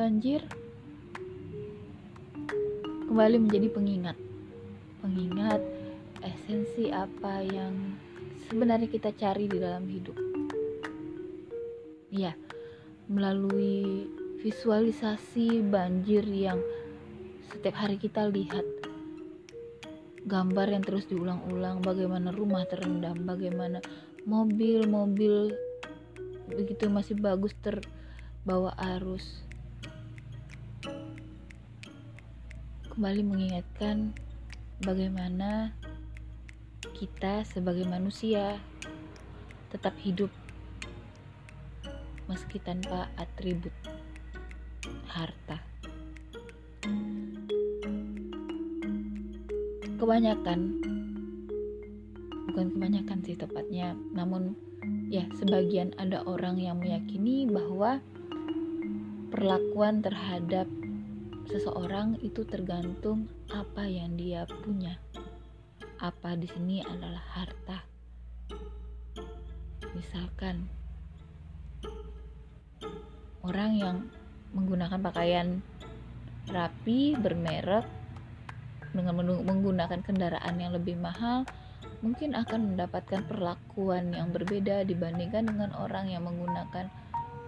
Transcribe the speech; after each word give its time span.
banjir 0.00 0.40
kembali 3.04 3.36
menjadi 3.36 3.68
pengingat. 3.68 4.16
Pengingat 5.04 5.60
esensi 6.24 6.88
apa 6.88 7.44
yang 7.44 8.00
sebenarnya 8.48 8.88
kita 8.88 9.12
cari 9.12 9.44
di 9.44 9.60
dalam 9.60 9.84
hidup. 9.84 10.16
Ya 12.08 12.32
melalui 13.12 14.08
visualisasi 14.40 15.68
banjir 15.68 16.24
yang 16.24 16.64
setiap 17.52 17.84
hari 17.84 18.00
kita 18.00 18.24
lihat. 18.24 18.64
Gambar 20.24 20.80
yang 20.80 20.80
terus 20.80 21.04
diulang-ulang 21.12 21.84
bagaimana 21.84 22.32
rumah 22.32 22.64
terendam 22.64 23.20
bagaimana 23.28 23.84
mobil-mobil 24.24 25.52
begitu 26.48 26.88
masih 26.88 27.20
bagus 27.20 27.52
terbawa 27.60 28.72
arus 28.96 29.49
kembali 32.90 33.22
mengingatkan 33.22 34.10
bagaimana 34.82 35.70
kita 36.90 37.46
sebagai 37.46 37.86
manusia 37.86 38.58
tetap 39.70 39.94
hidup 40.02 40.26
meski 42.26 42.58
tanpa 42.58 43.06
atribut 43.14 43.70
harta. 45.06 45.62
Kebanyakan, 49.94 50.60
bukan 52.50 52.66
kebanyakan 52.74 53.18
sih 53.22 53.38
tepatnya, 53.38 53.94
namun 54.10 54.58
ya 55.14 55.30
sebagian 55.38 55.94
ada 55.94 56.26
orang 56.26 56.58
yang 56.58 56.82
meyakini 56.82 57.46
bahwa 57.46 58.02
perlakuan 59.30 60.02
terhadap 60.02 60.66
seseorang 61.50 62.14
itu 62.22 62.46
tergantung 62.46 63.26
apa 63.50 63.82
yang 63.82 64.14
dia 64.14 64.46
punya. 64.46 64.94
Apa 65.98 66.38
di 66.38 66.46
sini 66.46 66.78
adalah 66.86 67.20
harta. 67.34 67.82
Misalkan 69.90 70.70
orang 73.42 73.72
yang 73.74 73.96
menggunakan 74.54 75.02
pakaian 75.02 75.58
rapi, 76.54 77.18
bermerek 77.18 77.84
dengan 78.94 79.18
menggunakan 79.42 80.06
kendaraan 80.06 80.54
yang 80.54 80.70
lebih 80.70 80.94
mahal, 81.02 81.42
mungkin 81.98 82.38
akan 82.38 82.74
mendapatkan 82.74 83.26
perlakuan 83.26 84.14
yang 84.14 84.30
berbeda 84.30 84.86
dibandingkan 84.86 85.50
dengan 85.50 85.74
orang 85.74 86.06
yang 86.14 86.22
menggunakan 86.22 86.86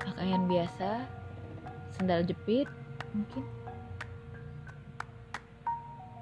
pakaian 0.03 0.43
biasa, 0.51 1.07
sendal 1.95 2.27
jepit, 2.27 2.67
mungkin 3.15 3.62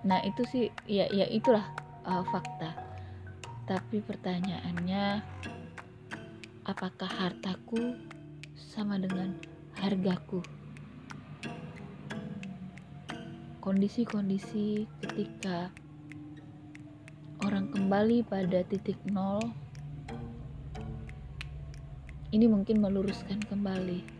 nah 0.00 0.20
itu 0.24 0.42
sih 0.48 0.64
ya 0.88 1.08
ya 1.12 1.28
itulah 1.28 1.64
uh, 2.04 2.24
fakta. 2.28 2.72
Tapi 3.68 4.02
pertanyaannya 4.02 5.22
apakah 6.66 7.06
hartaku 7.06 7.94
sama 8.56 8.98
dengan 8.98 9.38
hargaku? 9.78 10.42
Kondisi-kondisi 13.60 14.88
ketika 15.04 15.68
orang 17.44 17.68
kembali 17.70 18.24
pada 18.24 18.64
titik 18.66 18.96
nol 19.06 19.40
ini 22.30 22.46
mungkin 22.46 22.78
meluruskan 22.78 23.42
kembali 23.46 24.19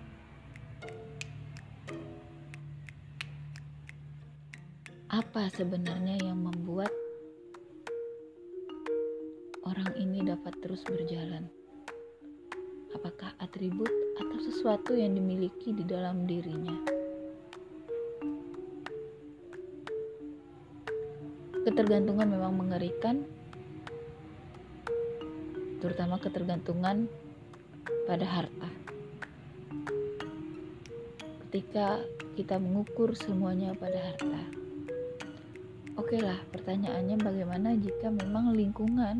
apa 5.21 5.53
sebenarnya 5.53 6.17
yang 6.25 6.49
membuat 6.49 6.89
orang 9.69 9.93
ini 10.01 10.25
dapat 10.25 10.57
terus 10.65 10.81
berjalan? 10.81 11.45
Apakah 12.97 13.37
atribut 13.37 13.93
atau 14.17 14.39
sesuatu 14.41 14.97
yang 14.97 15.13
dimiliki 15.13 15.77
di 15.77 15.85
dalam 15.85 16.25
dirinya? 16.25 16.73
Ketergantungan 21.69 22.25
memang 22.25 22.57
mengerikan, 22.57 23.21
terutama 25.85 26.17
ketergantungan 26.17 27.05
pada 28.09 28.25
harta. 28.25 28.69
Ketika 31.45 32.01
kita 32.41 32.57
mengukur 32.57 33.13
semuanya 33.13 33.77
pada 33.77 34.01
harta 34.01 34.61
Oke 35.99 36.15
okay 36.15 36.21
lah, 36.23 36.39
pertanyaannya 36.55 37.19
bagaimana 37.19 37.75
jika 37.75 38.15
memang 38.15 38.55
lingkungan 38.55 39.19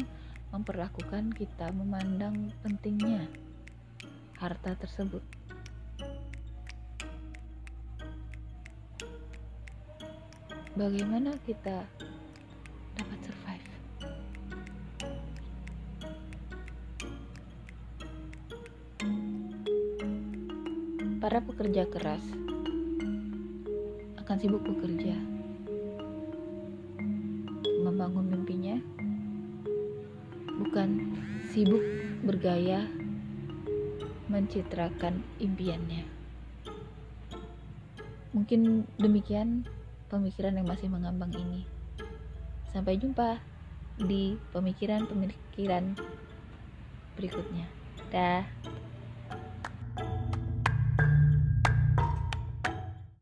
memperlakukan 0.55 1.35
kita 1.35 1.75
memandang 1.75 2.55
pentingnya 2.63 3.27
harta 4.39 4.79
tersebut? 4.79 5.23
Bagaimana 10.79 11.35
kita 11.43 11.83
dapat 12.95 13.19
survive? 13.27 13.67
Para 21.19 21.43
pekerja 21.43 21.83
keras 21.91 22.23
akan 24.23 24.37
sibuk 24.39 24.63
bekerja 24.63 25.30
membangun 28.01 28.33
mimpinya, 28.33 28.77
bukan 30.57 31.13
sibuk 31.53 31.85
bergaya 32.25 32.89
mencitrakan 34.33 35.21
impiannya. 35.37 36.09
Mungkin 38.33 38.89
demikian 38.97 39.69
pemikiran 40.09 40.57
yang 40.57 40.65
masih 40.65 40.89
mengambang 40.89 41.29
ini. 41.37 41.69
Sampai 42.73 42.97
jumpa 42.97 43.37
di 44.01 44.41
pemikiran-pemikiran 44.57 45.93
berikutnya. 47.21 47.69
Dah. 48.09 48.49